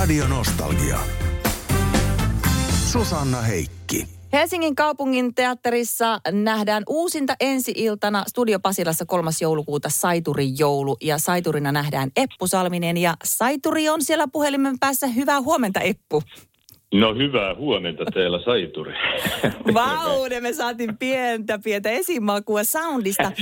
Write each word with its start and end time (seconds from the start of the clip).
Radio 0.00 0.28
Nostalgia. 0.28 0.98
Susanna 2.92 3.40
Heikki. 3.40 4.08
Helsingin 4.32 4.74
kaupungin 4.74 5.34
teatterissa 5.34 6.20
nähdään 6.32 6.82
uusinta 6.88 7.34
ensi-iltana 7.40 8.24
Studio 8.28 8.60
Pasilassa 8.60 9.06
3. 9.06 9.30
joulukuuta 9.40 9.88
Saiturin 9.88 10.58
joulu. 10.58 10.96
Ja 11.00 11.18
Saiturina 11.18 11.72
nähdään 11.72 12.10
Eppu 12.16 12.46
Salminen 12.46 12.96
ja 12.96 13.14
Saituri 13.24 13.88
on 13.88 14.04
siellä 14.04 14.28
puhelimen 14.32 14.78
päässä. 14.78 15.06
Hyvää 15.06 15.40
huomenta 15.40 15.80
Eppu. 15.80 16.22
No 16.94 17.14
hyvää 17.14 17.54
huomenta 17.54 18.04
teillä 18.04 18.44
Saituri. 18.44 18.92
Vau, 19.74 20.28
me 20.40 20.52
saatiin 20.52 20.98
pientä, 20.98 21.58
pientä 21.64 21.90
esimakua 21.90 22.64
soundista. 22.64 23.32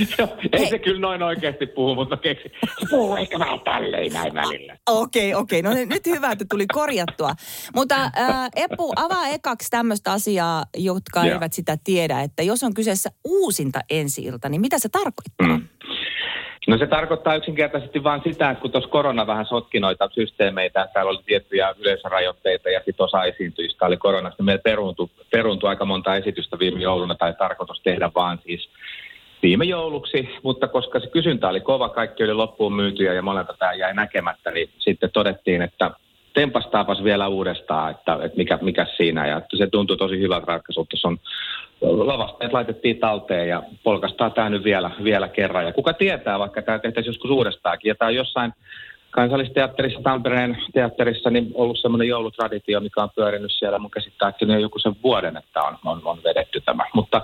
Ei 0.53 0.59
Hei. 0.59 0.69
se 0.69 0.79
kyllä 0.79 0.99
noin 0.99 1.23
oikeasti 1.23 1.67
puhu, 1.67 1.95
mutta 1.95 2.15
mä 2.15 2.21
keksin. 2.21 2.51
Puhuu 2.89 3.15
ehkä 3.15 3.39
vähän 3.39 3.59
tälleen 3.59 4.13
näin 4.13 4.33
välillä. 4.33 4.77
Okei, 4.89 5.33
okay, 5.33 5.41
okei. 5.41 5.59
Okay. 5.59 5.85
No 5.85 5.85
nyt 5.85 6.05
hyvä, 6.05 6.31
että 6.31 6.45
tuli 6.49 6.67
korjattua. 6.73 7.31
Mutta 7.75 7.95
äh, 8.03 8.49
Eppu, 8.55 8.93
avaa 8.95 9.27
ekaksi 9.27 9.69
tämmöistä 9.69 10.11
asiaa, 10.11 10.65
jotka 10.77 11.23
eivät 11.23 11.53
sitä 11.53 11.77
tiedä, 11.83 12.21
että 12.21 12.43
jos 12.43 12.63
on 12.63 12.73
kyseessä 12.73 13.09
uusinta 13.25 13.79
ensi-ilta, 13.89 14.49
niin 14.49 14.61
mitä 14.61 14.79
se 14.79 14.89
tarkoittaa? 14.89 15.47
Mm. 15.47 15.67
No 16.67 16.77
se 16.77 16.87
tarkoittaa 16.87 17.35
yksinkertaisesti 17.35 18.03
vain 18.03 18.21
sitä, 18.23 18.49
että 18.49 18.61
kun 18.61 18.71
tuossa 18.71 18.89
korona 18.89 19.27
vähän 19.27 19.45
sotki 19.45 19.79
noita 19.79 20.09
systeemeitä, 20.11 20.87
täällä 20.93 21.09
oli 21.09 21.23
tiettyjä 21.25 21.75
yleisörajoitteita 21.79 22.69
ja 22.69 22.81
sitten 22.85 23.03
osa 23.03 23.23
esiintyjistä 23.23 23.85
oli 23.85 23.97
koronasta. 23.97 24.43
Meillä 24.43 24.61
peruuntui, 24.61 25.07
peruuntui 25.31 25.69
aika 25.69 25.85
monta 25.85 26.15
esitystä 26.15 26.59
viime 26.59 26.81
jouluna 26.81 27.15
tai 27.15 27.33
tarkoitus 27.33 27.81
tehdä 27.83 28.11
vaan 28.15 28.39
siis 28.45 28.69
viime 29.43 29.65
jouluksi, 29.65 30.29
mutta 30.43 30.67
koska 30.67 30.99
se 30.99 31.07
kysyntä 31.07 31.49
oli 31.49 31.59
kova, 31.61 31.89
kaikki 31.89 32.23
oli 32.23 32.33
loppuun 32.33 32.73
myytyjä 32.73 33.13
ja 33.13 33.21
monelta 33.21 33.55
tämä 33.59 33.73
jäi 33.73 33.93
näkemättä, 33.93 34.51
niin 34.51 34.69
sitten 34.79 35.09
todettiin, 35.13 35.61
että 35.61 35.91
tempastaapas 36.33 37.03
vielä 37.03 37.27
uudestaan, 37.27 37.91
että, 37.91 38.13
että 38.13 38.37
mikä, 38.37 38.59
mikä 38.61 38.85
siinä. 38.97 39.27
Ja 39.27 39.41
se 39.57 39.67
tuntuu 39.67 39.95
tosi 39.95 40.19
hyvältä 40.19 40.45
ratkaisulta. 40.45 40.97
Se 40.97 41.07
on 41.07 41.17
lavasteet 41.81 42.53
laitettiin 42.53 42.99
talteen 42.99 43.47
ja 43.47 43.63
polkastaa 43.83 44.29
tämä 44.29 44.49
nyt 44.49 44.63
vielä, 44.63 44.91
vielä 45.03 45.27
kerran. 45.27 45.65
Ja 45.65 45.73
kuka 45.73 45.93
tietää, 45.93 46.39
vaikka 46.39 46.61
tämä 46.61 46.79
tehtäisiin 46.79 47.09
joskus 47.09 47.31
uudestaankin. 47.31 47.89
Ja 47.89 47.95
tämä 47.95 48.09
on 48.09 48.15
jossain 48.15 48.53
kansallisteatterissa, 49.11 50.01
Tampereen 50.03 50.57
teatterissa, 50.73 51.29
niin 51.29 51.51
ollut 51.53 51.79
semmoinen 51.79 52.07
joulutraditio, 52.07 52.79
mikä 52.79 53.03
on 53.03 53.09
pyörinyt 53.15 53.51
siellä 53.51 53.79
mun 53.79 53.91
käsittääkseni 53.91 54.61
joku 54.61 54.79
sen 54.79 54.95
vuoden, 55.03 55.37
että 55.37 55.63
on, 55.63 55.77
on, 55.85 56.01
on 56.05 56.17
vedetty 56.23 56.61
tämä. 56.61 56.85
Mutta 56.93 57.21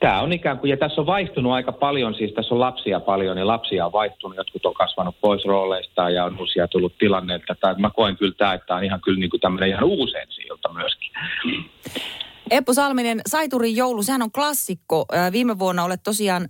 tämä 0.00 0.20
on 0.20 0.32
ikään 0.32 0.58
kuin, 0.58 0.70
ja 0.70 0.76
tässä 0.76 1.00
on 1.00 1.06
vaihtunut 1.06 1.52
aika 1.52 1.72
paljon, 1.72 2.14
siis 2.14 2.32
tässä 2.32 2.54
on 2.54 2.60
lapsia 2.60 3.00
paljon, 3.00 3.36
niin 3.36 3.46
lapsia 3.46 3.86
on 3.86 3.92
vaihtunut, 3.92 4.36
jotkut 4.36 4.66
on 4.66 4.74
kasvanut 4.74 5.16
pois 5.20 5.44
rooleista 5.44 6.10
ja 6.10 6.24
on 6.24 6.40
uusia 6.40 6.68
tullut 6.68 6.98
tilanneita. 6.98 7.54
Mä 7.78 7.90
koen 7.90 8.16
kyllä 8.16 8.34
tämä, 8.38 8.54
että 8.54 8.66
tämä 8.66 8.78
on 8.78 8.84
ihan 8.84 9.00
kyllä 9.00 9.18
niin 9.18 9.30
kuin 9.30 9.40
tämmöinen 9.40 9.68
ihan 9.68 9.84
uusi 9.84 10.18
ensi 10.18 10.42
myöskin. 10.74 11.10
Eppu 12.50 12.74
Salminen, 12.74 13.20
Saiturin 13.26 13.76
joulu, 13.76 14.02
sehän 14.02 14.22
on 14.22 14.32
klassikko. 14.32 15.06
Viime 15.32 15.58
vuonna 15.58 15.84
olet 15.84 16.00
tosiaan 16.04 16.48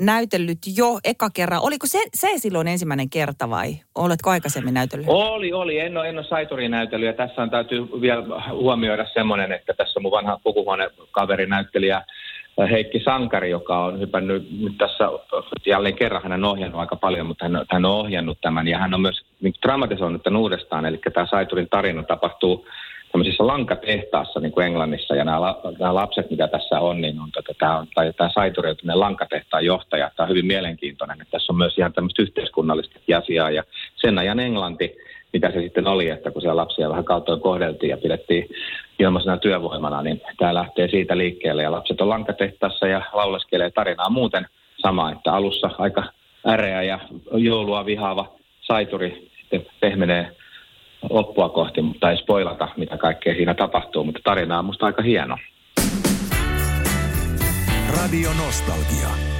näytellyt 0.00 0.58
jo 0.76 0.98
eka 1.04 1.30
kerran. 1.34 1.62
Oliko 1.62 1.86
se, 1.86 1.98
se 2.14 2.28
silloin 2.36 2.68
ensimmäinen 2.68 3.10
kerta 3.10 3.50
vai 3.50 3.76
oletko 3.94 4.30
aikaisemmin 4.30 4.74
näytellyt? 4.74 5.06
Oli, 5.08 5.52
oli. 5.52 5.78
En 5.78 5.96
ole, 5.96 6.08
en 6.08 6.18
ole 6.18 6.26
Saiturin 6.26 6.70
näytellyt 6.70 7.06
ja 7.06 7.12
tässä 7.12 7.42
on 7.42 7.50
täytyy 7.50 8.00
vielä 8.00 8.24
huomioida 8.50 9.06
semmoinen, 9.14 9.52
että 9.52 9.74
tässä 9.74 9.98
on 9.98 10.02
mun 10.02 10.12
vanha 10.12 10.40
pukuhuonekaveri 10.44 11.46
näyttelijä 11.46 12.02
Heikki 12.70 13.00
Sankari, 13.04 13.50
joka 13.50 13.84
on 13.84 14.00
hypännyt 14.00 14.60
nyt 14.60 14.78
tässä 14.78 15.04
jälleen 15.66 15.94
kerran, 15.94 16.22
hän 16.22 16.32
on 16.32 16.50
ohjannut 16.50 16.80
aika 16.80 16.96
paljon, 16.96 17.26
mutta 17.26 17.44
hän, 17.44 17.64
hän 17.70 17.84
on 17.84 17.90
ohjannut 17.90 18.38
tämän 18.40 18.68
ja 18.68 18.78
hän 18.78 18.94
on 18.94 19.00
myös 19.00 19.22
niin 19.40 19.54
dramatisoinut 19.62 20.22
tämän 20.22 20.40
uudestaan. 20.40 20.86
Eli 20.86 21.00
tämä 21.14 21.26
Saiturin 21.26 21.68
tarina 21.70 22.02
tapahtuu 22.02 22.66
tämmöisissä 23.12 23.46
lankatehtaassa 23.46 24.40
niin 24.40 24.52
kuin 24.52 24.66
Englannissa, 24.66 25.14
ja 25.14 25.24
nämä, 25.24 25.38
nämä 25.78 25.94
lapset, 25.94 26.30
mitä 26.30 26.48
tässä 26.48 26.80
on, 26.80 27.00
niin 27.00 27.20
on, 27.20 27.32
tota, 27.32 27.54
tämä, 27.58 27.78
on, 27.78 27.86
tai 27.94 28.12
tämä 28.12 28.30
Saituri 28.34 28.70
on 28.70 28.76
lankatehtaan 29.00 29.64
johtaja. 29.64 30.10
Tämä 30.16 30.24
on 30.24 30.30
hyvin 30.30 30.46
mielenkiintoinen, 30.46 31.20
että 31.20 31.30
tässä 31.30 31.52
on 31.52 31.58
myös 31.58 31.78
ihan 31.78 31.92
tämmöistä 31.92 32.22
yhteiskunnallista 32.22 33.00
asiaa, 33.18 33.50
ja 33.50 33.62
sen 33.96 34.18
ajan 34.18 34.40
Englanti, 34.40 34.96
mitä 35.32 35.50
se 35.50 35.60
sitten 35.60 35.86
oli, 35.86 36.08
että 36.08 36.30
kun 36.30 36.42
siellä 36.42 36.60
lapsia 36.60 36.88
vähän 36.88 37.04
kaltoin 37.04 37.40
kohdeltiin 37.40 37.90
ja 37.90 37.96
pidettiin 37.96 38.48
ilmaisena 38.98 39.36
työvoimana, 39.36 40.02
niin 40.02 40.20
tämä 40.38 40.54
lähtee 40.54 40.88
siitä 40.88 41.18
liikkeelle, 41.18 41.62
ja 41.62 41.72
lapset 41.72 42.00
on 42.00 42.08
lankatehtaassa 42.08 42.86
ja 42.86 43.02
lauleskelee 43.12 43.70
tarinaa 43.70 44.10
muuten 44.10 44.46
sama, 44.82 45.12
että 45.12 45.32
alussa 45.32 45.70
aika 45.78 46.04
äreä 46.46 46.82
ja 46.82 46.98
joulua 47.32 47.86
vihaava 47.86 48.32
Saituri 48.60 49.30
sitten 49.40 49.66
pehmenee 49.80 50.36
loppua 51.10 51.48
kohti, 51.48 51.82
mutta 51.82 52.10
ei 52.10 52.16
spoilata, 52.16 52.68
mitä 52.76 52.96
kaikkea 52.96 53.34
siinä 53.34 53.54
tapahtuu, 53.54 54.04
mutta 54.04 54.20
tarina 54.24 54.58
on 54.58 54.64
musta 54.64 54.86
aika 54.86 55.02
hieno. 55.02 55.36
Radio 57.96 58.30
Nostalgia. 58.44 59.31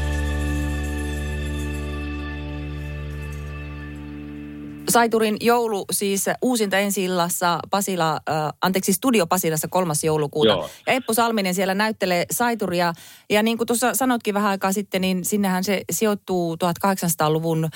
Saiturin 4.92 5.36
joulu 5.40 5.84
siis 5.92 6.30
uusinta 6.42 6.78
ensi 6.78 7.04
illassa 7.04 7.58
Pasila, 7.70 8.12
äh, 8.12 8.52
anteeksi 8.62 8.92
Studio 8.92 9.26
Pasilassa 9.26 9.68
kolmas 9.70 10.04
joulukuuta. 10.04 10.52
Joo. 10.52 10.70
Ja 10.86 10.92
Eppu 10.92 11.14
Salminen 11.14 11.54
siellä 11.54 11.74
näyttelee 11.74 12.24
Saituria. 12.30 12.92
Ja 13.30 13.42
niin 13.42 13.58
kuin 13.58 13.66
tuossa 13.66 13.94
sanotkin 13.94 14.34
vähän 14.34 14.50
aikaa 14.50 14.72
sitten, 14.72 15.00
niin 15.00 15.24
sinnehän 15.24 15.64
se 15.64 15.82
sijoittuu 15.92 16.54
1800-luvun 16.54 17.68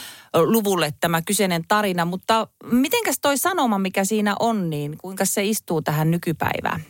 luvulle 0.45 0.91
tämä 1.01 1.23
kyseinen 1.23 1.63
tarina. 1.69 2.05
Mutta 2.05 2.47
mitenkäs 2.73 3.21
toi 3.21 3.39
sanoma, 3.39 3.79
mikä 3.79 4.05
siinä 4.05 4.35
on, 4.41 4.71
niin 4.71 4.99
kuinka 4.99 5.25
se 5.25 5.45
istuu 5.45 5.83
tähän 5.83 6.11
nykypäivään? 6.11 6.81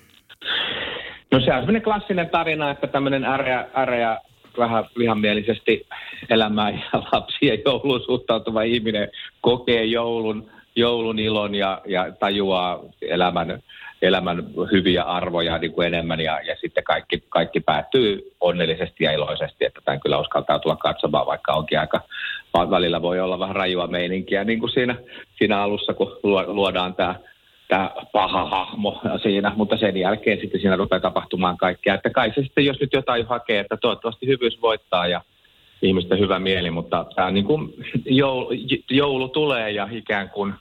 No 1.33 1.41
se 1.41 1.53
on 1.53 1.61
sellainen 1.61 1.83
klassinen 1.83 2.31
tarina, 2.31 2.71
että 2.71 2.87
tämmöinen 2.87 3.25
äreä, 3.25 3.67
äreä 3.77 4.21
vähän 4.59 4.85
vihamielisesti 4.99 5.87
elämään 6.31 6.75
ja 6.75 7.03
lapsien 7.13 7.59
jouluun 7.65 8.01
suhtautuva 8.01 8.63
ihminen 8.63 9.09
kokee 9.41 9.85
joulun, 9.85 10.51
joulun 10.77 11.19
ilon 11.19 11.55
ja, 11.55 11.83
ja 11.87 12.13
tajuaa 12.13 12.81
elämän, 13.03 13.63
elämän 14.03 14.45
hyviä 14.73 15.03
arvoja 15.03 15.59
niin 15.59 15.73
kuin 15.73 15.87
enemmän 15.87 16.21
ja, 16.21 16.41
ja 16.41 16.57
sitten 16.61 16.85
kaikki, 16.85 17.23
kaikki 17.29 17.61
päättyy 17.61 18.33
onnellisesti 18.41 19.05
ja 19.05 19.13
iloisesti, 19.13 19.65
että 19.65 19.81
tämän 19.85 20.01
kyllä 20.01 20.19
uskaltaa 20.19 20.59
tulla 20.59 20.77
katsomaan, 20.77 21.27
vaikka 21.27 21.53
onkin 21.53 21.81
aika, 21.81 22.01
välillä 22.71 23.03
voi 23.03 23.21
olla 23.21 23.39
vähän 23.39 23.57
rajua 23.57 23.87
meininkiä 23.87 24.45
niin 24.45 24.61
kuin 24.61 24.71
siinä, 24.71 24.97
siinä 25.39 25.63
alussa, 25.63 25.95
kun 25.95 26.17
luodaan 26.47 26.95
tämä 26.95 27.15
tämä 27.69 27.91
paha 28.13 28.45
hahmo 28.45 29.01
siinä, 29.23 29.53
mutta 29.57 29.77
sen 29.77 29.97
jälkeen 29.97 30.41
sitten 30.41 30.61
siinä 30.61 30.77
rupeaa 30.77 31.01
tapahtumaan 31.01 31.57
kaikkea. 31.57 31.95
Että 31.95 32.11
kai 32.11 32.33
se 32.35 32.43
sitten, 32.43 32.65
jos 32.65 32.81
nyt 32.81 32.93
jotain 32.93 33.27
hakee, 33.27 33.61
että 33.61 33.77
toivottavasti 33.77 34.27
hyvyys 34.27 34.63
voittaa 34.63 35.07
ja 35.07 35.21
ihmisten 35.83 36.19
hyvä 36.19 36.39
mieli, 36.39 36.71
mutta 36.71 37.07
tämä 37.15 37.31
niin 37.31 37.45
kuin 37.45 37.75
joulu, 38.05 38.51
joulu 38.91 39.29
tulee 39.29 39.71
ja 39.71 39.89
ikään 39.91 40.31
kuin, 40.31 40.53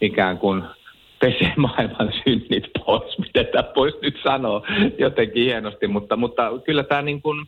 ikään 0.00 0.38
kuin 0.38 0.62
pesee 1.20 1.52
maailman 1.56 2.12
synnit 2.24 2.64
pois, 2.86 3.18
miten 3.18 3.46
tämä 3.46 3.64
voisi 3.76 3.98
nyt 4.02 4.16
sanoa 4.22 4.66
jotenkin 4.98 5.44
hienosti, 5.44 5.86
mutta, 5.86 6.16
mutta 6.16 6.50
kyllä 6.64 6.82
tämä 6.82 7.02
niin 7.02 7.22
kuin, 7.22 7.46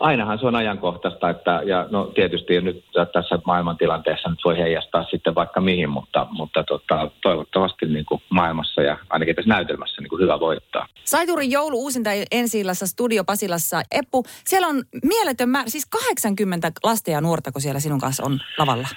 ainahan 0.00 0.38
se 0.38 0.46
on 0.46 0.54
ajankohtaista, 0.54 1.30
että, 1.30 1.62
ja 1.64 1.86
no 1.90 2.04
tietysti 2.04 2.60
nyt 2.60 2.84
tässä 3.12 3.38
maailmantilanteessa 3.44 4.28
nyt 4.28 4.38
voi 4.44 4.58
heijastaa 4.58 5.04
sitten 5.04 5.34
vaikka 5.34 5.60
mihin, 5.60 5.90
mutta, 5.90 6.26
mutta 6.30 6.64
tota, 6.64 7.10
toivottavasti 7.22 7.86
niin 7.86 8.04
kuin 8.04 8.22
maailmassa 8.30 8.82
ja 8.82 8.96
ainakin 9.10 9.36
tässä 9.36 9.48
näytelmässä 9.48 10.02
niin 10.02 10.08
kuin 10.08 10.22
hyvä 10.22 10.40
voittaa. 10.40 10.86
Saiturin 11.04 11.50
joulu 11.50 11.82
uusinta 11.82 12.10
ensi 12.30 12.62
Studio 12.84 13.24
Pasilassa. 13.24 13.82
Eppu, 13.90 14.24
siellä 14.44 14.68
on 14.68 14.82
mieletön 15.02 15.48
määrä, 15.48 15.68
siis 15.68 15.86
80 15.86 16.72
lasta 16.84 17.10
ja 17.10 17.20
nuorta, 17.20 17.52
kun 17.52 17.62
siellä 17.62 17.80
sinun 17.80 18.00
kanssa 18.00 18.24
on 18.26 18.38
lavalla. 18.58 18.88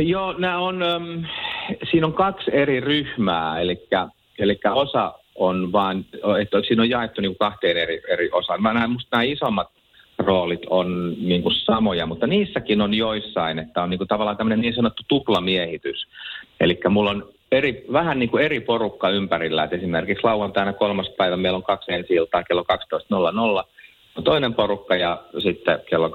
Joo, 0.00 0.34
nämä 0.38 0.58
on, 0.58 0.82
um, 0.82 1.24
siinä 1.90 2.06
on 2.06 2.12
kaksi 2.12 2.50
eri 2.54 2.80
ryhmää, 2.80 3.60
eli, 3.60 3.88
eli 4.38 4.60
osa 4.74 5.14
on 5.34 5.72
vaan, 5.72 6.04
että 6.42 6.56
siinä 6.66 6.82
on 6.82 6.90
jaettu 6.90 7.20
niin 7.20 7.38
kahteen 7.38 7.76
eri, 7.76 8.02
eri 8.08 8.30
osaan. 8.32 8.62
Mä 8.62 8.72
näen, 8.72 8.90
musta 8.90 9.08
nämä 9.16 9.22
isommat 9.22 9.81
roolit 10.18 10.62
on 10.70 11.14
niin 11.18 11.42
kuin 11.42 11.54
samoja, 11.54 12.06
mutta 12.06 12.26
niissäkin 12.26 12.80
on 12.80 12.94
joissain, 12.94 13.58
että 13.58 13.82
on 13.82 13.90
niin 13.90 13.98
kuin 13.98 14.08
tavallaan 14.08 14.36
tämmöinen 14.36 14.60
niin 14.60 14.74
sanottu 14.74 15.02
tuplamiehitys. 15.08 16.06
Eli 16.60 16.80
mulla 16.88 17.10
on 17.10 17.28
eri, 17.52 17.84
vähän 17.92 18.18
niin 18.18 18.30
kuin 18.30 18.44
eri 18.44 18.60
porukka 18.60 19.10
ympärillä, 19.10 19.64
että 19.64 19.76
esimerkiksi 19.76 20.24
lauantaina 20.24 20.72
kolmas 20.72 21.08
päivä 21.08 21.36
meillä 21.36 21.56
on 21.56 21.62
kaksi 21.62 21.92
ensi 21.92 22.14
iltaa 22.14 22.42
kello 22.42 22.64
12.00, 22.72 23.38
on 23.38 23.64
toinen 24.24 24.54
porukka 24.54 24.96
ja 24.96 25.22
sitten 25.38 25.78
kello 25.90 26.08
18.00 26.08 26.12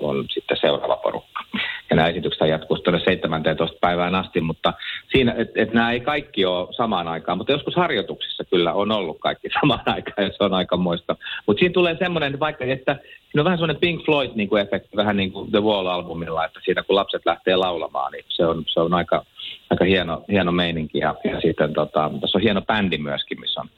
on 0.00 0.24
sitten 0.30 0.56
seuraava 0.60 0.96
porukka. 0.96 1.42
Ja 1.90 1.96
nämä 1.96 2.08
esitykset 2.08 2.48
jatkuu 2.48 2.78
tuonne 2.78 3.00
17 3.00 3.76
päivään 3.80 4.14
asti, 4.14 4.40
mutta 4.40 4.72
siinä, 5.12 5.34
että 5.38 5.62
et 5.62 5.72
nämä 5.72 5.92
ei 5.92 6.00
kaikki 6.00 6.44
ole 6.44 6.68
samaan 6.72 7.08
aikaan, 7.08 7.38
mutta 7.38 7.52
joskus 7.52 7.76
harjoituksissa 7.76 8.44
kyllä 8.44 8.72
on 8.72 8.92
ollut 8.92 9.18
kaikki 9.20 9.48
samaan 9.60 9.82
aikaan 9.86 10.26
ja 10.26 10.30
se 10.38 10.44
on 10.44 10.54
aika 10.54 10.76
muista. 10.76 11.16
Mutta 11.46 11.60
siinä 11.60 11.72
tulee 11.72 11.96
semmoinen, 11.98 12.40
vaikka 12.40 12.64
että 12.64 12.96
siinä 13.02 13.40
on 13.40 13.44
vähän 13.44 13.58
semmoinen 13.58 13.80
Pink 13.80 14.04
Floyd 14.04 14.30
niin 14.34 14.48
kuin 14.48 14.62
efekti, 14.62 14.96
vähän 14.96 15.16
niin 15.16 15.32
kuin 15.32 15.50
The 15.50 15.60
Wall-albumilla, 15.60 16.44
että 16.44 16.60
siinä 16.64 16.82
kun 16.82 16.96
lapset 16.96 17.22
lähtee 17.26 17.56
laulamaan, 17.56 18.12
niin 18.12 18.24
se 18.28 18.46
on, 18.46 18.64
se 18.66 18.80
on 18.80 18.94
aika, 18.94 19.24
aika 19.70 19.84
hieno, 19.84 20.24
hieno 20.28 20.52
meininki. 20.52 20.98
Ja, 20.98 21.14
ja 21.24 21.40
sitten 21.40 21.72
tota, 21.72 22.10
tässä 22.20 22.38
on 22.38 22.42
hieno 22.42 22.62
bändi 22.62 22.98
myöskin, 22.98 23.40
missä 23.40 23.60
on 23.60 23.68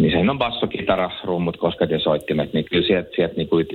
niin 0.00 0.12
sehän 0.12 0.30
on 0.30 0.38
basso, 0.38 0.66
kitara, 0.66 1.10
rummut, 1.24 1.56
kosket 1.56 1.90
ja 1.90 1.98
soittimet, 1.98 2.52
niin 2.52 2.64
kyllä 2.64 2.86
sieltä, 2.86 3.10
sieltä 3.16 3.34
niin 3.36 3.48
kuin 3.48 3.66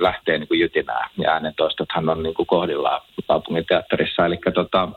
lähtee 0.00 0.38
niin 0.38 0.48
kuin 0.48 0.60
jytinää. 0.60 1.08
Ja 1.18 1.32
äänentoistothan 1.32 2.08
on 2.08 2.22
niin 2.22 2.34
kuin 2.34 2.46
kohdillaan 2.46 3.00
kaupungin 3.28 3.64
teatterissa. 3.68 4.26
Eli 4.26 4.38
tota, 4.54 4.88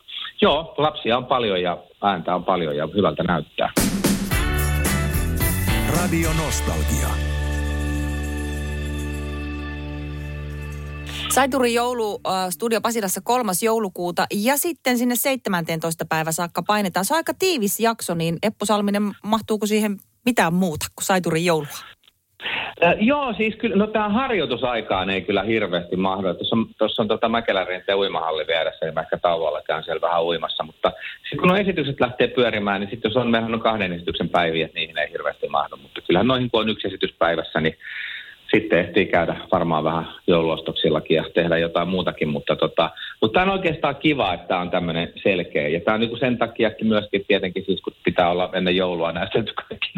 joo, 0.41 0.73
lapsia 0.77 1.17
on 1.17 1.25
paljon 1.25 1.61
ja 1.61 1.77
ääntä 2.01 2.35
on 2.35 2.43
paljon 2.43 2.77
ja 2.77 2.87
hyvältä 2.95 3.23
näyttää. 3.23 3.71
Radio 6.01 6.29
Nostalgia. 6.45 7.07
Saiturin 11.29 11.73
joulu 11.73 12.21
äh, 12.27 12.49
Studio 12.49 12.81
Pasilassa 12.81 13.21
kolmas 13.21 13.63
joulukuuta 13.63 14.25
ja 14.33 14.57
sitten 14.57 14.97
sinne 14.97 15.15
17. 15.15 16.05
päivä 16.05 16.31
saakka 16.31 16.63
painetaan. 16.63 17.05
Se 17.05 17.13
on 17.13 17.17
aika 17.17 17.33
tiivis 17.33 17.79
jakso, 17.79 18.13
niin 18.13 18.37
Eppu 18.43 18.65
Salminen, 18.65 19.11
mahtuuko 19.23 19.65
siihen 19.65 19.97
mitään 20.27 20.53
muuta 20.53 20.85
kuin 20.95 21.05
Saiturin 21.05 21.45
joulua? 21.45 21.77
Äh, 22.83 22.95
joo, 22.99 23.33
siis 23.33 23.55
kyllä, 23.55 23.75
no 23.75 23.87
tämä 23.87 24.09
harjoitusaikaan 24.09 25.09
ei 25.09 25.21
kyllä 25.21 25.43
hirveästi 25.43 25.95
mahdu. 25.95 26.33
Tuossa 26.33 26.55
on, 26.55 26.65
tuossa 26.77 27.01
on 27.01 27.07
tota 27.07 27.29
Mäkelärinteen 27.29 27.97
uimahalli 27.97 28.47
vieressä, 28.47 28.85
niin 28.85 28.93
mä 28.93 29.01
ehkä 29.01 29.17
tauolla 29.17 29.61
käyn 29.61 29.83
siellä 29.83 30.01
vähän 30.01 30.23
uimassa. 30.23 30.63
Mutta 30.63 30.91
sitten 31.21 31.39
kun 31.39 31.47
nuo 31.47 31.57
esitykset 31.57 31.99
lähtee 31.99 32.27
pyörimään, 32.27 32.81
niin 32.81 32.89
sitten 32.89 33.09
jos 33.09 33.17
on, 33.17 33.31
mehän 33.31 33.53
on 33.53 33.61
kahden 33.61 33.93
esityksen 33.93 34.29
päiviä, 34.29 34.65
että 34.65 34.79
niihin 34.79 34.97
ei 34.97 35.11
hirveästi 35.11 35.47
mahdu. 35.47 35.77
Mutta 35.77 36.01
kyllähän 36.01 36.27
noihin, 36.27 36.51
kun 36.51 36.61
on 36.61 36.69
yksi 36.69 36.87
esitys 36.87 37.13
päivässä, 37.19 37.61
niin 37.61 37.77
sitten 38.51 38.79
ehtii 38.79 39.05
käydä 39.05 39.35
varmaan 39.51 39.83
vähän 39.83 40.07
jouluostoksillakin 40.27 41.15
ja 41.15 41.23
tehdä 41.33 41.57
jotain 41.57 41.87
muutakin, 41.87 42.29
mutta, 42.29 42.55
tota, 42.55 42.89
mutta 43.21 43.39
tämä 43.39 43.51
on 43.51 43.57
oikeastaan 43.57 43.95
kiva, 43.95 44.33
että 44.33 44.47
tämä 44.47 44.59
on 44.59 44.69
tämmöinen 44.69 45.13
selkeä. 45.23 45.67
Ja 45.67 45.79
tämä 45.79 45.95
on 45.95 46.01
niin 46.01 46.19
sen 46.19 46.37
takia 46.37 46.71
myöskin 46.83 47.25
tietenkin 47.27 47.65
siis, 47.65 47.81
kun 47.81 47.93
pitää 48.05 48.29
olla 48.29 48.49
ennen 48.53 48.75
joulua 48.75 49.11
näytelty 49.11 49.53
kaikki 49.53 49.91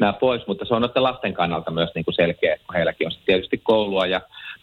nämä, 0.00 0.12
pois, 0.12 0.46
mutta 0.46 0.64
se 0.64 0.74
on 0.74 0.82
noiden 0.82 1.02
lasten 1.02 1.34
kannalta 1.34 1.70
myös 1.70 1.90
niin 1.94 2.04
kuin 2.04 2.14
selkeä, 2.14 2.56
kun 2.56 2.74
heilläkin 2.74 3.06
on 3.06 3.12
tietysti 3.26 3.58
koulua 3.58 4.06
ja, 4.06 4.20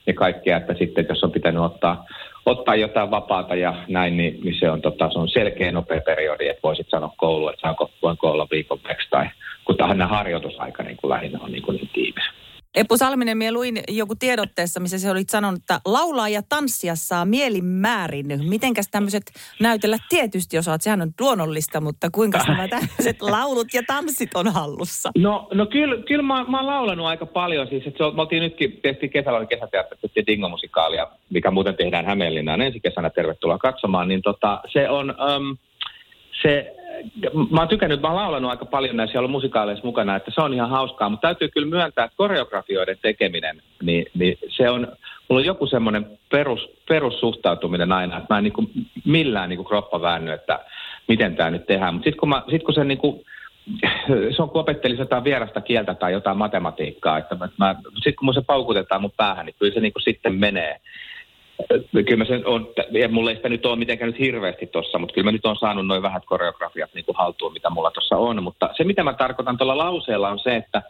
ja 0.07 0.13
kaikkea, 0.13 0.57
että 0.57 0.73
sitten 0.73 1.05
jos 1.09 1.23
on 1.23 1.31
pitänyt 1.31 1.61
ottaa, 1.61 2.05
ottaa 2.45 2.75
jotain 2.75 3.11
vapaata 3.11 3.55
ja 3.55 3.75
näin, 3.87 4.17
niin, 4.17 4.39
niin 4.43 4.59
se, 4.59 4.69
on, 4.69 4.81
tota, 4.81 5.09
se 5.11 5.19
on 5.19 5.29
selkeä 5.29 5.71
nopea 5.71 6.01
periodi, 6.01 6.47
että 6.47 6.63
voisit 6.63 6.89
sanoa 6.89 7.13
koulu, 7.17 7.49
että 7.49 7.61
saanko, 7.61 7.91
voinko 8.01 8.31
olla 8.31 8.47
viikon 8.51 8.79
tai 9.09 9.29
kun 9.65 9.77
tämä 9.77 10.07
harjoitusaika 10.07 10.83
niin 10.83 10.97
kuin 10.97 11.09
lähinnä 11.09 11.39
on 11.41 11.51
niin, 11.51 11.63
kuin 11.63 11.77
niin 11.77 11.89
tiivis. 11.93 12.23
Eppu 12.79 12.97
Salminen, 12.97 13.37
minä 13.37 13.51
luin 13.51 13.81
joku 13.87 14.15
tiedotteessa, 14.15 14.79
missä 14.79 14.99
se 14.99 15.11
olit 15.11 15.29
sanonut, 15.29 15.59
että 15.59 15.79
laulaa 15.85 16.29
ja 16.29 16.41
tanssia 16.49 16.95
saa 16.95 17.25
mielin 17.25 17.65
määrin. 17.65 18.25
Mitenkäs 18.49 18.87
tämmöiset 18.91 19.23
näytellä 19.59 19.97
tietysti 20.09 20.57
osaat, 20.57 20.81
sehän 20.81 21.01
on 21.01 21.11
luonnollista, 21.19 21.81
mutta 21.81 22.09
kuinka 22.11 22.39
nämä 22.47 22.67
tämmöiset 22.77 23.21
laulut 23.21 23.67
ja 23.73 23.81
tanssit 23.87 24.29
on 24.35 24.53
hallussa? 24.53 25.11
No, 25.17 25.47
no 25.53 25.65
kyllä, 25.65 26.03
kyllä 26.07 26.23
mä, 26.23 26.43
mä 26.43 26.57
oon 26.57 26.67
laulanut 26.67 27.05
aika 27.05 27.25
paljon. 27.25 27.67
Siis, 27.67 27.87
että 27.87 27.97
se, 27.97 28.15
me 28.15 28.21
oltiin 28.21 28.43
nytkin, 28.43 28.79
tehtiin 28.81 29.09
kesällä 29.09 29.45
kesäteatterissa 29.45 30.21
Dingo-musikaalia, 30.27 31.07
mikä 31.29 31.51
muuten 31.51 31.75
tehdään 31.75 32.05
Hämeenlinnaan 32.05 32.61
ensi 32.61 32.79
kesänä. 32.79 33.09
Tervetuloa 33.09 33.57
katsomaan. 33.57 34.07
Niin 34.07 34.21
tota, 34.21 34.61
se 34.73 34.89
on... 34.89 35.09
Um, 35.09 35.57
se 36.41 36.75
mä 37.49 37.59
oon 37.59 37.67
tykännyt, 37.67 38.01
mä 38.01 38.07
oon 38.07 38.17
laulanut 38.17 38.51
aika 38.51 38.65
paljon 38.65 38.97
näissä 38.97 39.19
ollut 39.19 39.31
musikaaleissa 39.31 39.85
mukana, 39.85 40.15
että 40.15 40.31
se 40.35 40.41
on 40.41 40.53
ihan 40.53 40.69
hauskaa, 40.69 41.09
mutta 41.09 41.27
täytyy 41.27 41.49
kyllä 41.49 41.67
myöntää, 41.67 42.05
että 42.05 42.17
koreografioiden 42.17 42.97
tekeminen, 43.01 43.61
niin, 43.83 44.05
niin 44.13 44.37
se 44.49 44.69
on, 44.69 44.87
mulla 45.29 45.39
on 45.39 45.45
joku 45.45 45.67
semmoinen 45.67 46.05
perus, 46.29 46.69
perussuhtautuminen 46.89 47.91
aina, 47.91 48.17
että 48.17 48.33
mä 48.33 48.37
en 48.37 48.43
niin 48.43 48.53
kuin 48.53 48.69
millään 49.05 49.49
niin 49.49 49.57
kuin 49.57 49.67
kroppa 49.67 50.01
väänny, 50.01 50.31
että 50.31 50.59
miten 51.07 51.35
tämä 51.35 51.49
nyt 51.51 51.65
tehdään, 51.65 51.93
mutta 51.93 52.05
sitten 52.05 52.19
kun, 52.19 52.51
sit 52.51 52.63
kun 52.63 52.73
se 52.73 52.83
niin 52.83 52.97
kuin, 52.97 53.21
se 54.35 54.41
on 54.41 54.49
kun 54.49 54.61
opettelisi 54.61 55.01
jotain 55.01 55.23
vierasta 55.23 55.61
kieltä 55.61 55.93
tai 55.93 56.11
jotain 56.11 56.37
matematiikkaa, 56.37 57.17
että 57.17 57.35
mä, 57.57 57.75
kun 58.03 58.13
mun 58.21 58.33
se 58.33 58.41
paukutetaan 58.41 59.01
mun 59.01 59.11
päähän, 59.17 59.45
niin 59.45 59.55
kyllä 59.59 59.73
se 59.73 59.79
niin 59.79 59.93
kuin 59.93 60.03
sitten 60.03 60.33
menee 60.33 60.79
kyllä 62.07 62.25
sen 62.25 62.47
on, 62.47 62.67
ja 62.91 63.09
mulla 63.09 63.29
ei 63.29 63.35
sitä 63.35 63.49
nyt 63.49 63.65
ole 63.65 63.75
mitenkään 63.75 64.11
nyt 64.11 64.19
hirveästi 64.19 64.67
tuossa, 64.67 64.99
mutta 64.99 65.13
kyllä 65.13 65.25
mä 65.25 65.31
nyt 65.31 65.45
on 65.45 65.55
saanut 65.55 65.87
noin 65.87 66.01
vähät 66.01 66.25
koreografiat 66.25 66.93
niin 66.93 67.05
kuin 67.05 67.15
haltuun, 67.17 67.53
mitä 67.53 67.69
mulla 67.69 67.91
tuossa 67.91 68.17
on. 68.17 68.43
Mutta 68.43 68.69
se, 68.77 68.83
mitä 68.83 69.03
mä 69.03 69.13
tarkoitan 69.13 69.57
tuolla 69.57 69.77
lauseella 69.77 70.29
on 70.29 70.39
se, 70.39 70.55
että 70.55 70.81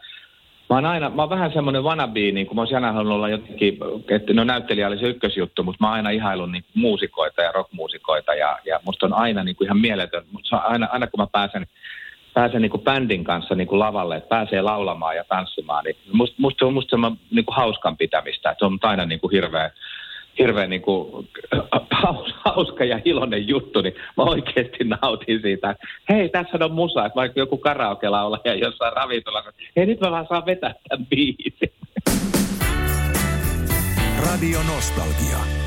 mä 0.70 0.76
oon 0.76 0.86
aina, 0.86 1.10
mä 1.10 1.22
oon 1.22 1.30
vähän 1.30 1.52
semmoinen 1.52 1.84
wannabe, 1.84 2.32
niin 2.32 2.46
kuin 2.46 2.56
mä 2.56 2.62
olisin 2.62 2.76
aina 2.76 2.92
halunnut 2.92 3.16
olla 3.16 3.28
jotenkin, 3.28 3.78
että 4.10 4.32
no 4.32 4.44
näyttelijä 4.44 4.86
oli 4.86 4.98
se 4.98 5.06
ykkösjuttu, 5.06 5.62
mutta 5.62 5.84
mä 5.84 5.88
oon 5.88 5.96
aina 5.96 6.10
ihailun 6.10 6.52
niin 6.52 6.64
muusikoita 6.74 7.42
ja 7.42 7.52
rockmuusikoita 7.52 8.34
ja, 8.34 8.58
ja 8.64 8.80
musta 8.84 9.06
on 9.06 9.14
aina 9.14 9.44
niin 9.44 9.56
kuin 9.56 9.66
ihan 9.66 9.80
mieletön, 9.80 10.24
mutta 10.32 10.56
aina, 10.56 10.88
aina 10.92 11.06
kun 11.06 11.20
mä 11.20 11.26
pääsen 11.32 11.66
pääsen 12.34 12.62
niin 12.62 12.70
kuin 12.70 12.82
bändin 12.82 13.24
kanssa 13.24 13.54
niin 13.54 13.66
kuin 13.68 13.78
lavalle, 13.78 14.16
että 14.16 14.28
pääsee 14.28 14.62
laulamaan 14.62 15.16
ja 15.16 15.24
tanssimaan, 15.24 15.84
niin 15.84 15.96
musta, 16.12 16.36
musta 16.38 16.58
se 16.58 16.64
on 16.64 16.74
musta 16.74 16.90
semmoinen 16.90 17.20
niin 17.30 17.44
kuin 17.44 17.56
hauskan 17.56 17.96
pitämistä, 17.96 18.50
että 18.50 18.58
se 18.58 18.64
on 18.64 18.78
aina 18.82 19.04
niin 19.04 19.20
kuin 19.20 19.30
hirveä 19.30 19.70
hirveän 20.40 20.70
niin 20.70 20.82
kuin, 20.82 21.28
hauska 22.44 22.84
ja 22.84 23.00
iloinen 23.04 23.48
juttu, 23.48 23.80
niin 23.80 23.94
mä 24.16 24.22
oikeasti 24.22 24.84
nautin 24.84 25.40
siitä. 25.42 25.76
Hei, 26.08 26.28
tässä 26.28 26.58
on 26.60 26.72
musa, 26.72 27.06
että 27.06 27.16
vaikka 27.16 27.40
joku 27.40 27.56
karaoke 27.58 28.06
ja 28.44 28.54
jossain 28.54 28.92
ravintolassa. 28.92 29.52
Hei, 29.76 29.86
nyt 29.86 30.00
mä 30.00 30.10
vaan 30.10 30.26
saan 30.28 30.46
vetää 30.46 30.74
tämän 30.88 31.06
biisin. 31.06 31.72
Radio 34.26 34.58
Nostalgia. 34.74 35.59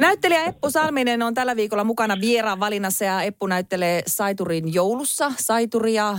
Näyttelijä 0.00 0.44
Eppu 0.44 0.70
Salminen 0.70 1.22
on 1.22 1.34
tällä 1.34 1.56
viikolla 1.56 1.84
mukana 1.84 2.16
vieraan 2.20 2.60
valinnassa 2.60 3.04
ja 3.04 3.22
Eppu 3.22 3.46
näyttelee 3.46 4.02
Saiturin 4.06 4.74
joulussa. 4.74 5.32
Saituria 5.36 6.08
äh, 6.08 6.18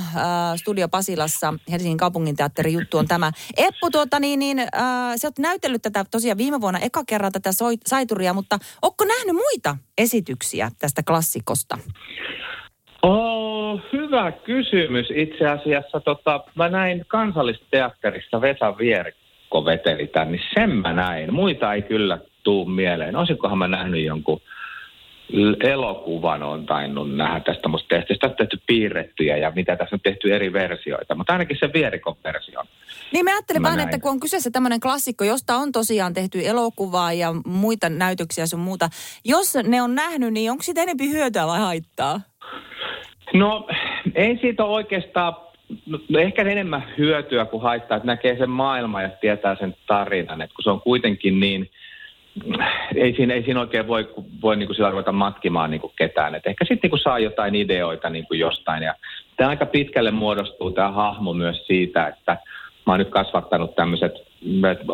Studio 0.56 0.88
Pasilassa, 0.90 1.54
Helsingin 1.72 1.98
kaupunginteatterin 1.98 2.74
juttu 2.74 2.98
on 2.98 3.08
tämä. 3.08 3.32
Eppu, 3.58 3.90
tuota, 3.92 4.20
niin, 4.20 4.40
niin, 4.40 4.60
äh, 4.60 4.68
sä 5.16 5.28
oot 5.28 5.40
näytellyt 5.40 5.82
tätä 5.82 6.06
tosiaan 6.12 6.38
viime 6.38 6.62
vuonna 6.62 6.80
eka 6.80 7.04
kerran 7.08 7.32
tätä 7.32 7.50
Saituria, 7.88 8.34
mutta 8.34 8.58
onko 8.82 9.06
nähnyt 9.06 9.36
muita 9.36 9.78
esityksiä 9.98 10.72
tästä 10.80 11.04
klassikosta? 11.08 11.78
Oh, 13.04 13.82
hyvä 13.94 14.32
kysymys. 14.32 15.08
Itse 15.16 15.48
asiassa 15.48 16.00
tota, 16.00 16.44
mä 16.56 16.70
näin 16.70 17.06
kansallisteatterissa 17.08 18.42
Vesa 18.42 18.78
Vierikko 18.78 19.66
veteli 19.66 20.08
tämän, 20.08 20.32
niin 20.32 20.42
sen 20.54 20.70
mä 20.70 20.94
näin. 20.94 21.34
Muita 21.34 21.74
ei 21.74 21.82
kyllä 21.82 22.18
tuu 22.44 22.66
mieleen. 22.66 23.16
Olisikohan 23.16 23.58
mä 23.58 23.68
nähnyt 23.68 24.06
jonkun 24.06 24.42
elokuvan 25.64 26.44
on 26.44 26.66
tainnut 26.66 27.16
nähdä 27.16 27.40
tästä 27.40 27.68
musta 27.68 27.88
tehty. 27.88 28.14
Sitä 28.14 28.28
on 28.28 28.36
tehty 28.36 28.62
piirrettyjä 28.68 29.38
ja 29.38 29.52
mitä 29.56 29.76
tässä 29.76 29.96
on 29.96 30.00
tehty 30.00 30.36
eri 30.36 30.54
versioita, 30.54 31.16
mutta 31.16 31.34
ainakin 31.34 31.58
se 31.60 31.74
vierikon 31.74 32.16
versio. 32.24 32.64
Niin 33.14 33.26
mä 33.26 33.32
ajattelin 33.32 33.64
vaan, 33.64 33.80
että 33.80 34.00
kun 34.00 34.12
on 34.12 34.20
kyseessä 34.20 34.52
tämmöinen 34.52 34.80
klassikko, 34.80 35.24
josta 35.24 35.56
on 35.56 35.72
tosiaan 35.72 36.14
tehty 36.14 36.40
elokuvaa 36.46 37.14
ja 37.14 37.34
muita 37.46 37.90
näytöksiä 37.90 38.46
sun 38.46 38.60
muuta. 38.60 38.90
Jos 39.26 39.58
ne 39.64 39.82
on 39.82 39.96
nähnyt, 39.96 40.34
niin 40.34 40.52
onko 40.52 40.64
siitä 40.64 40.82
enemmän 40.82 41.10
hyötyä 41.10 41.48
vai 41.48 41.60
haittaa? 41.60 42.22
No 43.34 43.68
ei 44.16 44.38
siitä 44.42 44.64
ole 44.64 44.74
oikeastaan 44.74 45.36
no, 46.10 46.20
ehkä 46.20 46.42
enemmän 46.42 46.84
hyötyä 46.98 47.46
kuin 47.46 47.64
haittaa, 47.64 47.98
että 47.98 48.08
näkee 48.08 48.38
sen 48.38 48.50
maailman 48.50 49.04
ja 49.04 49.10
tietää 49.10 49.56
sen 49.60 49.76
tarinan, 49.88 50.42
että 50.42 50.56
kun 50.56 50.64
se 50.64 50.70
on 50.70 50.82
kuitenkin 50.82 51.40
niin– 51.40 51.70
ei 52.96 53.16
siinä, 53.16 53.34
ei 53.34 53.44
siinä 53.44 53.60
oikein 53.60 53.88
voi, 53.88 54.10
voi 54.42 54.56
niin 54.56 54.68
kuin 54.68 54.76
sillä 54.76 54.92
ruveta 54.92 55.12
matkimaan 55.12 55.72
niin 55.72 55.82
kuin 55.82 55.94
ketään. 55.96 56.36
Et 56.36 56.48
ehkä 56.48 56.66
sitten 56.66 56.92
niin 56.92 57.02
saa 57.02 57.20
jotain 57.20 57.56
ideoita 57.56 58.10
niin 58.10 58.28
kuin 58.28 58.40
jostain. 58.40 58.84
Ja 58.84 58.96
tämä 59.38 59.50
aika 59.50 59.66
pitkälle 59.66 60.12
muodostuu 60.12 60.72
tämä 60.72 60.92
hahmo 60.92 61.34
myös 61.34 61.68
siitä, 61.68 62.08
että 62.08 62.38
mä 62.86 62.94
oon 62.94 63.00
nyt 63.00 63.10
kasvattanut 63.10 63.76
tämmöiset 63.76 64.14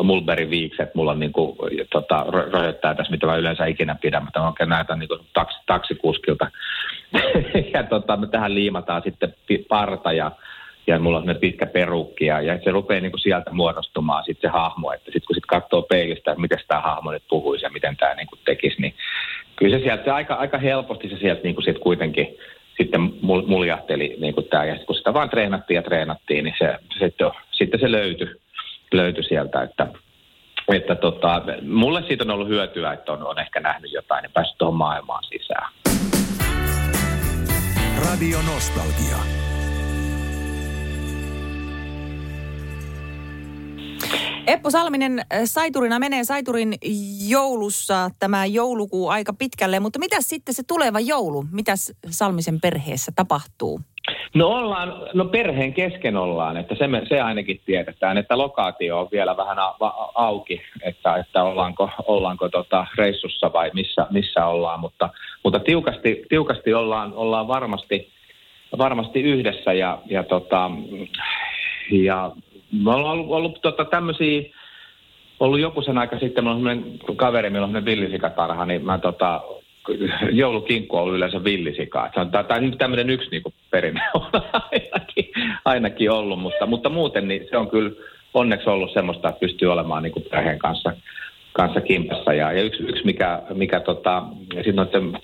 mulberiviikset, 0.02 0.94
mulla 0.94 1.10
on 1.10 1.20
niin 1.20 1.32
kuin, 1.32 1.56
tota, 1.92 2.26
rajoittaa 2.52 2.94
tässä, 2.94 3.10
mitä 3.10 3.26
mä 3.26 3.36
yleensä 3.36 3.66
ikinä 3.66 3.96
pidän, 4.00 4.24
mutta 4.24 4.40
mä 4.40 4.46
oikein 4.46 4.68
näytän 4.68 4.98
niin 4.98 5.08
kuin 5.08 5.20
taks, 5.34 5.54
taksikuskilta. 5.66 6.50
ja 7.74 7.82
tota, 7.82 8.16
me 8.16 8.26
tähän 8.26 8.54
liimataan 8.54 9.02
sitten 9.02 9.34
parta 9.68 10.12
ja 10.12 10.32
ja 10.88 10.98
mulla 10.98 11.16
on 11.16 11.22
sellainen 11.22 11.40
pitkä 11.40 11.66
perukki 11.66 12.26
ja, 12.26 12.40
ja 12.40 12.58
se 12.64 12.70
rupeaa 12.70 13.00
niin 13.00 13.12
kuin 13.12 13.20
sieltä 13.20 13.50
muodostumaan 13.50 14.24
sitten 14.24 14.50
se 14.50 14.52
hahmo, 14.52 14.92
että 14.92 15.04
sitten 15.04 15.26
kun 15.26 15.34
sit 15.34 15.46
katsoo 15.46 15.82
peilistä, 15.82 16.30
että 16.30 16.40
miten 16.40 16.58
tämä 16.68 16.80
hahmo 16.80 17.10
nyt 17.10 17.22
puhuisi 17.28 17.64
ja 17.64 17.70
miten 17.70 17.96
tämä 17.96 18.14
niin 18.14 18.28
tekisi, 18.44 18.80
niin 18.80 18.94
kyllä 19.56 19.78
se 19.78 19.82
sieltä 19.82 20.04
se 20.04 20.10
aika, 20.10 20.34
aika 20.34 20.58
helposti 20.58 21.08
se 21.08 21.16
sieltä 21.16 21.42
niin 21.42 21.54
kuin 21.54 21.64
sit 21.64 21.78
kuitenkin 21.78 22.36
sitten 22.76 23.00
muljahteli 23.46 24.16
niin 24.20 24.34
kuin 24.34 24.46
tämä. 24.48 24.64
Ja 24.64 24.78
kun 24.86 24.96
sitä 24.96 25.14
vaan 25.14 25.30
treenattiin 25.30 25.76
ja 25.76 25.82
treenattiin, 25.82 26.44
niin 26.44 26.54
se 26.58 26.78
sitten, 26.98 27.30
sitten 27.52 27.80
se 27.80 27.92
löytyi, 27.92 28.28
löytyi 28.92 29.24
sieltä, 29.24 29.62
että 29.62 29.86
että 30.72 30.94
tota, 30.94 31.42
mulle 31.62 32.02
siitä 32.02 32.24
on 32.24 32.30
ollut 32.30 32.48
hyötyä, 32.48 32.92
että 32.92 33.12
on, 33.12 33.26
on 33.26 33.38
ehkä 33.38 33.60
nähnyt 33.60 33.92
jotain 33.92 34.22
ja 34.22 34.30
päässyt 34.34 34.58
tuohon 34.58 34.74
maailmaan 34.74 35.24
sisään. 35.24 35.72
Radio 38.04 38.38
Nostalgia. 38.52 39.47
Eppu 44.48 44.70
Salminen, 44.70 45.18
äh, 45.18 45.40
Saiturina 45.44 45.98
menee 45.98 46.24
Saiturin 46.24 46.74
joulussa 47.28 48.10
tämä 48.18 48.46
joulukuu 48.46 49.08
aika 49.08 49.32
pitkälle, 49.32 49.80
mutta 49.80 49.98
mitä 49.98 50.16
sitten 50.20 50.54
se 50.54 50.62
tuleva 50.68 51.00
joulu? 51.00 51.44
Mitä 51.52 51.72
Salmisen 52.10 52.60
perheessä 52.60 53.12
tapahtuu? 53.16 53.80
No 54.34 54.48
ollaan, 54.48 54.92
no 55.14 55.24
perheen 55.24 55.74
kesken 55.74 56.16
ollaan, 56.16 56.56
että 56.56 56.74
se, 56.74 56.86
me, 56.86 57.02
se 57.08 57.20
ainakin 57.20 57.60
tiedetään, 57.66 58.18
että 58.18 58.38
lokaatio 58.38 59.00
on 59.00 59.08
vielä 59.12 59.36
vähän 59.36 59.58
a, 59.58 59.74
a, 59.80 60.12
auki, 60.14 60.62
että, 60.82 61.16
että 61.16 61.42
ollaanko, 61.42 61.90
ollaanko 62.06 62.48
tota 62.48 62.86
reissussa 62.96 63.52
vai 63.52 63.70
missä, 63.74 64.06
missä 64.10 64.46
ollaan, 64.46 64.80
mutta, 64.80 65.08
mutta 65.44 65.60
tiukasti, 65.60 66.22
tiukasti 66.28 66.74
ollaan, 66.74 67.12
ollaan 67.14 67.48
varmasti, 67.48 68.08
varmasti 68.78 69.22
yhdessä 69.22 69.72
ja, 69.72 69.98
ja, 70.06 70.22
tota, 70.22 70.70
ja 71.90 72.32
me 72.72 72.90
ollaan 72.90 73.12
ollut, 73.12 73.30
ollut 73.30 73.62
tota, 73.62 73.84
tämmöisiä, 73.84 74.42
ollut 75.40 75.60
joku 75.60 75.82
sen 75.82 75.98
aika 75.98 76.18
sitten, 76.18 76.44
meillä 76.44 76.70
on 77.08 77.16
kaveri, 77.16 77.50
meillä 77.50 77.66
on 77.66 77.84
villisikatarha, 77.84 78.66
niin 78.66 78.84
mä 78.84 78.98
tota, 78.98 79.40
joulukinkku 80.32 80.96
on 80.96 81.02
ollut 81.02 81.16
yleensä 81.16 81.44
villisika. 81.44 82.10
Tämä 82.14 82.44
on 82.50 82.78
tämmöinen 82.78 83.10
yksi 83.10 83.30
niin 83.30 83.42
perinne 83.70 84.00
on 84.14 84.30
ainakin, 84.52 85.30
ainakin 85.64 86.10
ollut, 86.10 86.40
mutta, 86.40 86.66
mutta 86.66 86.88
muuten 86.88 87.28
niin 87.28 87.46
se 87.50 87.56
on 87.56 87.70
kyllä 87.70 87.90
onneksi 88.34 88.70
ollut 88.70 88.92
semmoista, 88.92 89.28
että 89.28 89.40
pystyy 89.40 89.72
olemaan 89.72 90.02
niin 90.02 90.24
perheen 90.30 90.58
kanssa, 90.58 90.92
kanssa 91.52 91.80
kimpassa. 91.80 92.34
Ja, 92.34 92.52
ja 92.52 92.62
yksi, 92.62 92.82
yksi 92.82 93.04
mikä, 93.04 93.42
mikä 93.54 93.80
tota, 93.80 94.22
sitten 94.54 94.76
noiden 94.76 95.18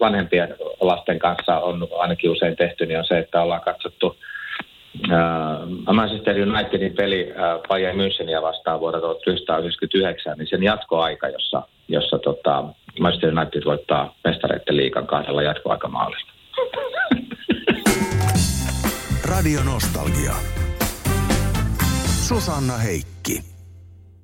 vanhempien 0.00 0.56
lasten 0.80 1.18
kanssa 1.18 1.58
on 1.58 1.88
ainakin 1.98 2.30
usein 2.30 2.56
tehty, 2.56 2.86
niin 2.86 2.98
on 2.98 3.04
se, 3.04 3.18
että 3.18 3.42
ollaan 3.42 3.60
katsottu 3.60 4.16
Uh, 5.04 5.94
Manchester 5.94 6.48
Unitedin 6.48 6.92
peli 6.92 7.30
uh, 7.30 7.68
Bayern 7.68 7.96
Müncheniä 7.96 8.42
vastaan 8.42 8.80
vuodelta 8.80 9.06
1999, 9.06 10.38
niin 10.38 10.46
sen 10.46 10.62
jatkoaika, 10.62 11.28
jossa, 11.28 11.62
jossa 11.88 12.18
tota, 12.18 12.64
Manchester 13.00 13.38
United 13.38 13.64
voittaa 13.64 14.14
mestareiden 14.24 14.76
liikan 14.76 15.06
kahdella 15.06 15.42
jatkoaikamaalilla. 15.42 16.32
Radio 19.24 19.60
Nostalgia. 19.64 20.34
Susanna 22.28 22.76
Heikki. 22.76 23.09